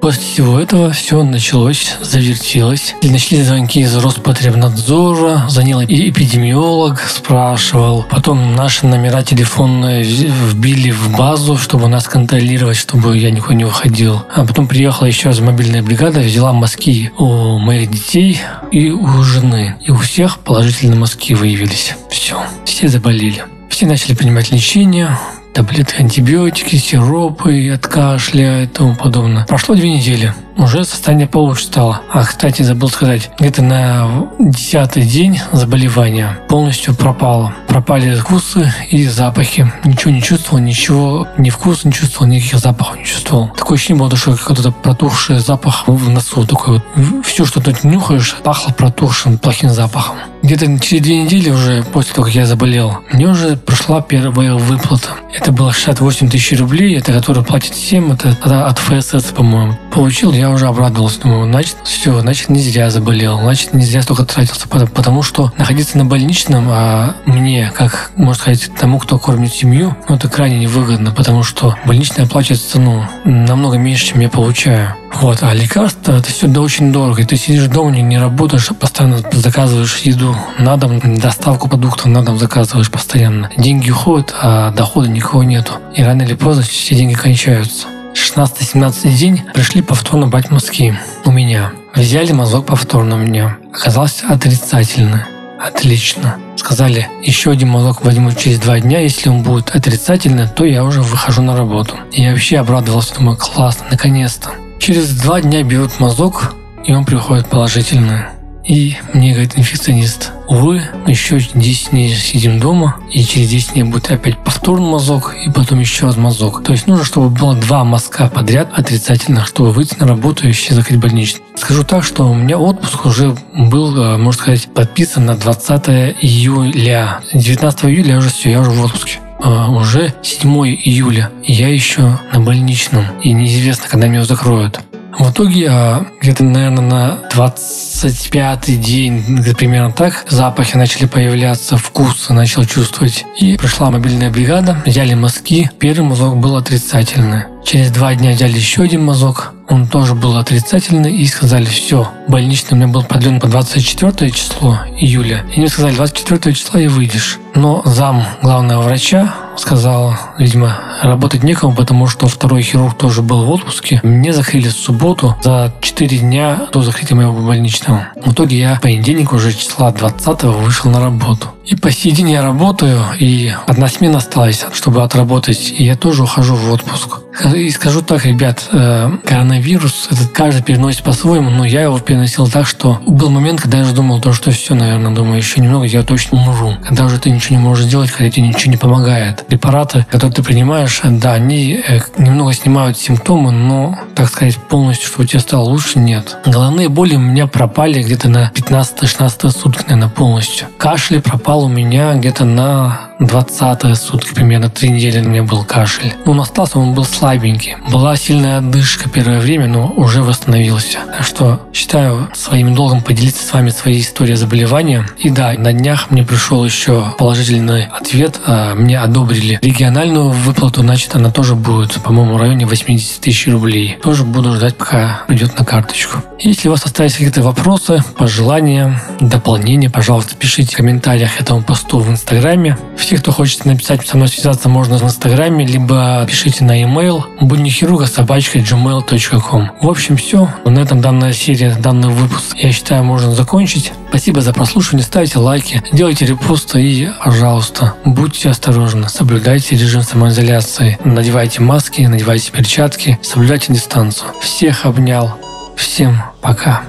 После 0.00 0.20
всего 0.20 0.58
этого 0.58 0.90
все 0.90 1.22
началось, 1.22 1.94
завертелось. 2.02 2.96
И 3.00 3.08
начали 3.08 3.42
звонки 3.42 3.80
из 3.80 3.96
Роспотребнадзора, 3.96 5.44
звонил 5.48 5.80
эпидемиолог, 5.82 6.98
спрашивал. 7.00 8.04
Потом 8.10 8.56
наши 8.56 8.84
номера 8.84 9.22
телефонные 9.22 10.02
вбили 10.02 10.90
в 10.90 11.16
базу, 11.16 11.56
чтобы 11.56 11.86
нас 11.86 12.08
контролировать, 12.08 12.76
чтобы 12.76 13.16
я 13.16 13.30
никуда 13.30 13.54
не 13.54 13.64
уходил. 13.64 14.22
А 14.34 14.44
потом 14.44 14.66
приехала 14.66 15.06
еще 15.06 15.28
раз 15.28 15.38
мобильная 15.38 15.84
бригада, 15.84 16.18
взяла 16.18 16.52
мазки 16.52 17.12
у 17.16 17.58
моих 17.58 17.92
детей 17.92 18.40
и 18.72 18.90
у 18.90 19.22
жены. 19.22 19.76
И 19.86 19.92
у 19.92 19.96
всех 19.96 20.40
положительные 20.40 20.98
мазки 20.98 21.34
выявились. 21.34 21.94
Все, 22.10 22.42
все 22.64 22.88
заболели. 22.88 23.44
Все 23.78 23.86
начали 23.86 24.12
принимать 24.12 24.50
лечение, 24.50 25.16
таблетки, 25.54 26.00
антибиотики, 26.00 26.74
сиропы 26.74 27.70
от 27.70 27.86
кашля 27.86 28.64
и 28.64 28.66
тому 28.66 28.96
подобное. 28.96 29.46
Прошло 29.46 29.76
две 29.76 29.88
недели 29.88 30.34
уже 30.58 30.84
состояние 30.84 31.28
получше 31.28 31.64
стало. 31.64 32.00
А, 32.12 32.24
кстати, 32.24 32.62
забыл 32.62 32.88
сказать, 32.88 33.30
где-то 33.38 33.62
на 33.62 34.28
десятый 34.38 35.04
день 35.04 35.40
заболевания 35.52 36.40
полностью 36.48 36.94
пропало. 36.94 37.54
Пропали 37.68 38.14
вкусы 38.16 38.72
и 38.90 39.06
запахи. 39.06 39.72
Ничего 39.84 40.10
не 40.10 40.20
чувствовал, 40.20 40.62
ничего, 40.62 41.28
ни 41.38 41.50
вкуса 41.50 41.86
не 41.86 41.94
чувствовал, 41.94 42.26
никаких 42.26 42.58
запахов 42.58 42.98
не 42.98 43.04
чувствовал. 43.04 43.48
Такое 43.56 43.76
ощущение 43.76 44.00
было, 44.00 44.16
что 44.16 44.36
какой-то 44.36 44.72
протухший 44.72 45.38
запах 45.38 45.86
в 45.86 46.10
носу. 46.10 46.44
Такой 46.44 46.82
вот. 46.96 47.24
Все, 47.24 47.46
что 47.46 47.60
ты 47.60 47.74
нюхаешь, 47.84 48.36
пахло 48.42 48.72
протухшим, 48.72 49.38
плохим 49.38 49.70
запахом. 49.70 50.16
Где-то 50.42 50.78
через 50.78 51.02
две 51.02 51.22
недели 51.24 51.50
уже 51.50 51.82
после 51.92 52.14
того, 52.14 52.26
как 52.26 52.34
я 52.34 52.46
заболел, 52.46 52.98
мне 53.12 53.26
уже 53.26 53.56
прошла 53.56 54.00
первая 54.00 54.54
выплата. 54.54 55.08
Это 55.34 55.52
было 55.52 55.72
68 55.72 56.30
тысяч 56.30 56.58
рублей, 56.58 56.96
это 56.96 57.12
который 57.12 57.44
платит 57.44 57.74
всем, 57.74 58.12
это 58.12 58.36
от 58.66 58.78
ФСС, 58.78 59.24
по-моему. 59.32 59.78
Получил 59.92 60.32
я 60.32 60.50
уже 60.50 60.66
обрадовался. 60.66 61.20
Думаю, 61.20 61.50
значит, 61.50 61.76
все, 61.84 62.20
значит, 62.20 62.48
не 62.48 62.60
зря 62.60 62.90
заболел, 62.90 63.38
значит, 63.40 63.74
не 63.74 63.84
зря 63.84 64.02
столько 64.02 64.24
тратился. 64.24 64.68
Потому 64.68 65.22
что 65.22 65.52
находиться 65.58 65.98
на 65.98 66.04
больничном, 66.04 66.68
а 66.70 67.14
мне, 67.26 67.72
как, 67.74 68.12
можно 68.16 68.40
сказать, 68.40 68.70
тому, 68.78 68.98
кто 68.98 69.18
кормит 69.18 69.52
семью, 69.52 69.96
ну, 70.08 70.16
это 70.16 70.28
крайне 70.28 70.60
невыгодно, 70.60 71.10
потому 71.10 71.42
что 71.42 71.76
больничная 71.84 72.26
оплачивается, 72.26 72.80
ну, 72.80 73.04
намного 73.24 73.76
меньше, 73.76 74.06
чем 74.06 74.20
я 74.20 74.28
получаю. 74.28 74.94
Вот, 75.14 75.42
а 75.42 75.52
лекарства 75.52 76.12
это 76.12 76.28
все 76.28 76.46
да, 76.46 76.60
очень 76.60 76.92
дорого. 76.92 77.22
И 77.22 77.24
ты 77.24 77.36
сидишь 77.36 77.66
дома, 77.66 77.90
не, 77.90 78.02
не 78.02 78.18
работаешь, 78.18 78.70
а 78.70 78.74
постоянно 78.74 79.22
заказываешь 79.32 79.98
еду 79.98 80.36
на 80.58 80.76
дом, 80.76 81.00
доставку 81.18 81.68
продуктов 81.68 82.06
на 82.06 82.24
дом 82.24 82.38
заказываешь 82.38 82.90
постоянно. 82.90 83.50
Деньги 83.56 83.90
уходят, 83.90 84.34
а 84.40 84.70
дохода 84.70 85.08
никого 85.08 85.42
нету. 85.42 85.72
И 85.96 86.02
рано 86.02 86.22
или 86.22 86.34
поздно 86.34 86.62
все 86.62 86.94
деньги 86.94 87.14
кончаются. 87.14 87.86
16-17 88.14 89.14
день 89.16 89.42
пришли 89.54 89.82
повторно 89.82 90.26
брать 90.26 90.50
мазки 90.50 90.96
у 91.24 91.30
меня. 91.30 91.72
Взяли 91.94 92.32
мазок 92.32 92.66
повторно 92.66 93.16
у 93.16 93.18
меня. 93.18 93.56
Оказалось 93.72 94.22
отрицательно. 94.28 95.26
Отлично. 95.60 96.36
Сказали, 96.56 97.08
еще 97.22 97.50
один 97.50 97.68
мазок 97.70 98.04
возьму 98.04 98.32
через 98.32 98.60
два 98.60 98.78
дня. 98.78 99.00
Если 99.00 99.28
он 99.28 99.42
будет 99.42 99.74
отрицательный, 99.74 100.48
то 100.48 100.64
я 100.64 100.84
уже 100.84 101.02
выхожу 101.02 101.42
на 101.42 101.56
работу. 101.56 101.96
И 102.12 102.22
я 102.22 102.30
вообще 102.30 102.58
обрадовался, 102.58 103.14
думаю, 103.16 103.36
классно, 103.36 103.86
наконец-то. 103.90 104.50
Через 104.78 105.10
два 105.20 105.40
дня 105.40 105.62
берут 105.62 106.00
мазок, 106.00 106.54
и 106.84 106.92
он 106.92 107.04
приходит 107.04 107.48
положительный. 107.48 108.24
И 108.68 108.96
мне 109.14 109.32
говорит 109.32 109.54
инфекционист, 109.56 110.32
увы, 110.46 110.82
еще 111.06 111.40
10 111.40 111.92
дней 111.92 112.14
сидим 112.14 112.60
дома, 112.60 112.96
и 113.10 113.24
через 113.24 113.48
10 113.48 113.72
дней 113.72 113.82
будет 113.84 114.10
опять 114.10 114.36
повторный 114.44 114.90
мазок, 114.90 115.34
и 115.34 115.50
потом 115.50 115.80
еще 115.80 116.04
раз 116.04 116.18
мазок. 116.18 116.62
То 116.62 116.72
есть 116.72 116.86
нужно, 116.86 117.04
чтобы 117.04 117.30
было 117.30 117.54
два 117.54 117.82
мазка 117.84 118.28
подряд 118.28 118.68
отрицательных, 118.74 119.46
чтобы 119.46 119.72
выйти 119.72 119.96
на 119.98 120.06
работу 120.06 120.44
и 120.44 120.48
вообще 120.48 120.74
закрыть 120.74 121.00
больничный. 121.00 121.40
Скажу 121.56 121.82
так, 121.82 122.04
что 122.04 122.28
у 122.28 122.34
меня 122.34 122.58
отпуск 122.58 123.06
уже 123.06 123.34
был, 123.54 123.96
э, 123.96 124.18
можно 124.18 124.42
сказать, 124.42 124.68
подписан 124.74 125.24
на 125.24 125.34
20 125.34 125.88
июля. 126.20 127.20
19 127.32 127.86
июля 127.86 128.18
уже 128.18 128.28
все, 128.28 128.50
я 128.50 128.60
уже 128.60 128.70
в 128.70 128.84
отпуске. 128.84 129.18
Uh, 129.38 129.70
уже 129.76 130.12
7 130.22 130.50
июля, 130.66 131.30
я 131.44 131.68
еще 131.68 132.18
на 132.32 132.40
больничном, 132.40 133.04
и 133.22 133.32
неизвестно, 133.32 133.88
когда 133.88 134.08
меня 134.08 134.24
закроют. 134.24 134.80
В 135.18 135.32
итоге 135.32 135.68
а, 135.68 136.06
где-то, 136.20 136.44
наверное, 136.44 136.82
на 136.82 137.18
25-й 137.34 138.76
день, 138.76 139.44
примерно 139.56 139.90
так, 139.90 140.24
запахи 140.28 140.76
начали 140.76 141.06
появляться, 141.06 141.76
вкусы 141.76 142.32
начал 142.32 142.64
чувствовать. 142.64 143.24
И 143.36 143.56
пришла 143.56 143.90
мобильная 143.90 144.30
бригада, 144.30 144.80
взяли 144.86 145.14
мазки. 145.14 145.70
Первый 145.80 146.08
мазок 146.08 146.36
был 146.36 146.56
отрицательный. 146.56 147.44
Через 147.64 147.90
два 147.90 148.14
дня 148.14 148.30
взяли 148.30 148.52
еще 148.52 148.82
один 148.82 149.04
мазок, 149.04 149.54
он 149.68 149.86
тоже 149.86 150.14
был 150.14 150.36
отрицательный, 150.36 151.14
и 151.14 151.26
сказали, 151.26 151.64
все, 151.66 152.08
больничный 152.26 152.72
у 152.72 152.76
меня 152.76 152.88
был 152.88 153.02
продлен 153.02 153.40
по 153.40 153.48
24 153.48 154.30
число 154.30 154.78
июля. 154.96 155.44
И 155.54 155.60
мне 155.60 155.68
сказали, 155.68 155.94
24 155.94 156.54
числа 156.54 156.80
и 156.80 156.88
выйдешь. 156.88 157.38
Но 157.54 157.82
зам 157.84 158.24
главного 158.42 158.82
врача 158.82 159.34
сказал, 159.56 160.14
видимо, 160.38 160.78
работать 161.02 161.42
некому, 161.42 161.74
потому 161.74 162.06
что 162.06 162.28
второй 162.28 162.62
хирург 162.62 162.96
тоже 162.96 163.22
был 163.22 163.44
в 163.44 163.50
отпуске. 163.50 164.00
Мне 164.02 164.32
закрыли 164.32 164.68
в 164.68 164.72
субботу 164.72 165.36
за 165.42 165.72
4 165.80 166.18
дня 166.18 166.68
до 166.72 166.82
закрытия 166.82 167.16
моего 167.16 167.32
больничного. 167.32 168.08
В 168.24 168.32
итоге 168.32 168.58
я 168.58 168.76
в 168.76 168.80
понедельник 168.80 169.32
уже 169.32 169.52
числа 169.52 169.90
20 169.90 170.44
вышел 170.44 170.90
на 170.90 171.00
работу. 171.00 171.48
И 171.68 171.76
по 171.76 171.90
сей 171.90 172.12
день 172.12 172.30
я 172.30 172.42
работаю, 172.42 172.98
и 173.18 173.52
одна 173.66 173.88
смена 173.88 174.18
осталась, 174.18 174.64
чтобы 174.72 175.02
отработать, 175.02 175.74
и 175.76 175.84
я 175.84 175.96
тоже 175.96 176.22
ухожу 176.22 176.54
в 176.54 176.72
отпуск. 176.72 177.18
И 177.54 177.70
скажу 177.70 178.00
так, 178.00 178.24
ребят, 178.24 178.66
э, 178.72 179.10
коронавирус, 179.24 180.08
этот 180.10 180.30
каждый 180.30 180.62
переносит 180.62 181.02
по-своему, 181.02 181.50
но 181.50 181.66
я 181.66 181.82
его 181.82 181.98
переносил 181.98 182.48
так, 182.48 182.66
что 182.66 182.98
был 183.06 183.28
момент, 183.28 183.60
когда 183.60 183.78
я 183.78 183.84
уже 183.84 183.92
думал, 183.92 184.20
то, 184.20 184.32
что 184.32 184.50
все, 184.50 184.74
наверное, 184.74 185.14
думаю, 185.14 185.36
еще 185.36 185.60
немного, 185.60 185.84
я 185.84 186.02
точно 186.02 186.38
умру. 186.38 186.74
Когда 186.82 187.04
уже 187.04 187.18
ты 187.18 187.30
ничего 187.30 187.56
не 187.56 187.62
можешь 187.62 187.84
сделать, 187.84 188.10
когда 188.10 188.30
тебе 188.30 188.48
ничего 188.48 188.72
не 188.72 188.78
помогает. 188.78 189.46
Препараты, 189.46 190.06
которые 190.10 190.34
ты 190.34 190.42
принимаешь, 190.42 191.00
да, 191.04 191.34
они 191.34 191.74
э, 191.74 192.00
немного 192.16 192.54
снимают 192.54 192.96
симптомы, 192.96 193.52
но, 193.52 193.98
так 194.14 194.28
сказать, 194.28 194.56
полностью, 194.56 195.08
чтобы 195.08 195.28
тебе 195.28 195.40
стало 195.40 195.64
лучше, 195.64 195.98
нет. 195.98 196.38
Головные 196.46 196.88
боли 196.88 197.14
у 197.14 197.20
меня 197.20 197.46
пропали 197.46 198.02
где-то 198.02 198.30
на 198.30 198.50
15-16 198.54 199.50
сутки, 199.50 199.82
наверное, 199.82 200.08
полностью. 200.08 200.66
Кашель 200.78 201.20
пропал 201.20 201.57
у 201.64 201.68
меня 201.68 202.14
где-то 202.14 202.44
на 202.44 203.07
20 203.20 203.96
сутки, 203.96 204.32
примерно 204.32 204.70
три 204.70 204.90
недели 204.90 205.20
у 205.24 205.28
меня 205.28 205.42
был 205.42 205.64
кашель. 205.64 206.14
Он 206.24 206.40
остался, 206.40 206.78
он 206.78 206.94
был 206.94 207.04
слабенький. 207.04 207.76
Была 207.90 208.16
сильная 208.16 208.58
отдышка 208.58 209.08
первое 209.08 209.40
время, 209.40 209.66
но 209.66 209.88
уже 209.88 210.22
восстановился. 210.22 210.98
Так 211.16 211.26
что 211.26 211.60
считаю 211.72 212.28
своим 212.34 212.74
долгом 212.74 213.02
поделиться 213.02 213.44
с 213.44 213.52
вами 213.52 213.70
своей 213.70 214.00
историей 214.02 214.36
заболевания. 214.36 215.06
И 215.18 215.30
да, 215.30 215.52
на 215.54 215.72
днях 215.72 216.10
мне 216.10 216.22
пришел 216.22 216.64
еще 216.64 217.12
положительный 217.18 217.86
ответ. 217.86 218.38
А, 218.46 218.74
мне 218.74 218.98
одобрили 219.00 219.58
региональную 219.62 220.30
выплату, 220.30 220.82
значит, 220.82 221.16
она 221.16 221.30
тоже 221.30 221.56
будет, 221.56 221.94
по-моему, 221.94 222.34
в 222.34 222.40
районе 222.40 222.66
80 222.66 223.20
тысяч 223.20 223.48
рублей. 223.48 223.98
Тоже 224.02 224.24
буду 224.24 224.54
ждать, 224.54 224.76
пока 224.76 225.22
придет 225.26 225.58
на 225.58 225.64
карточку. 225.64 226.22
Если 226.38 226.68
у 226.68 226.70
вас 226.70 226.84
остались 226.84 227.14
какие-то 227.14 227.42
вопросы, 227.42 228.02
пожелания, 228.16 229.02
дополнения, 229.18 229.90
пожалуйста, 229.90 230.36
пишите 230.36 230.74
в 230.74 230.76
комментариях 230.76 231.40
этому 231.40 231.62
посту 231.62 231.98
в 231.98 232.08
Инстаграме. 232.10 232.78
Все, 233.08 233.16
кто 233.16 233.32
хочет 233.32 233.64
написать 233.64 234.06
со 234.06 234.18
мной 234.18 234.28
связаться, 234.28 234.68
можно 234.68 234.98
в 234.98 235.02
Инстаграме, 235.02 235.66
либо 235.66 236.26
пишите 236.28 236.62
на 236.62 236.82
e-mail 236.82 237.22
буднихирурга 237.40 238.04
собачка 238.04 238.58
gmail.com. 238.58 239.70
В 239.80 239.88
общем, 239.88 240.18
все. 240.18 240.50
На 240.66 240.80
этом 240.80 241.00
данная 241.00 241.32
серия, 241.32 241.74
данный 241.74 242.10
выпуск, 242.10 242.54
я 242.58 242.70
считаю, 242.70 243.04
можно 243.04 243.34
закончить. 243.34 243.94
Спасибо 244.10 244.42
за 244.42 244.52
прослушивание, 244.52 245.06
ставьте 245.06 245.38
лайки, 245.38 245.82
делайте 245.90 246.26
репосты 246.26 246.82
и, 246.82 247.08
пожалуйста, 247.24 247.94
будьте 248.04 248.50
осторожны, 248.50 249.08
соблюдайте 249.08 249.74
режим 249.74 250.02
самоизоляции, 250.02 250.98
надевайте 251.02 251.62
маски, 251.62 252.02
надевайте 252.02 252.52
перчатки, 252.52 253.18
соблюдайте 253.22 253.72
дистанцию. 253.72 254.32
Всех 254.42 254.84
обнял. 254.84 255.34
Всем 255.76 256.22
пока. 256.42 256.82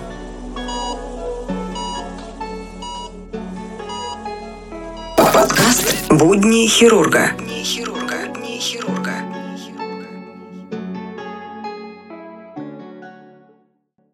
Хирурга». 6.80 7.49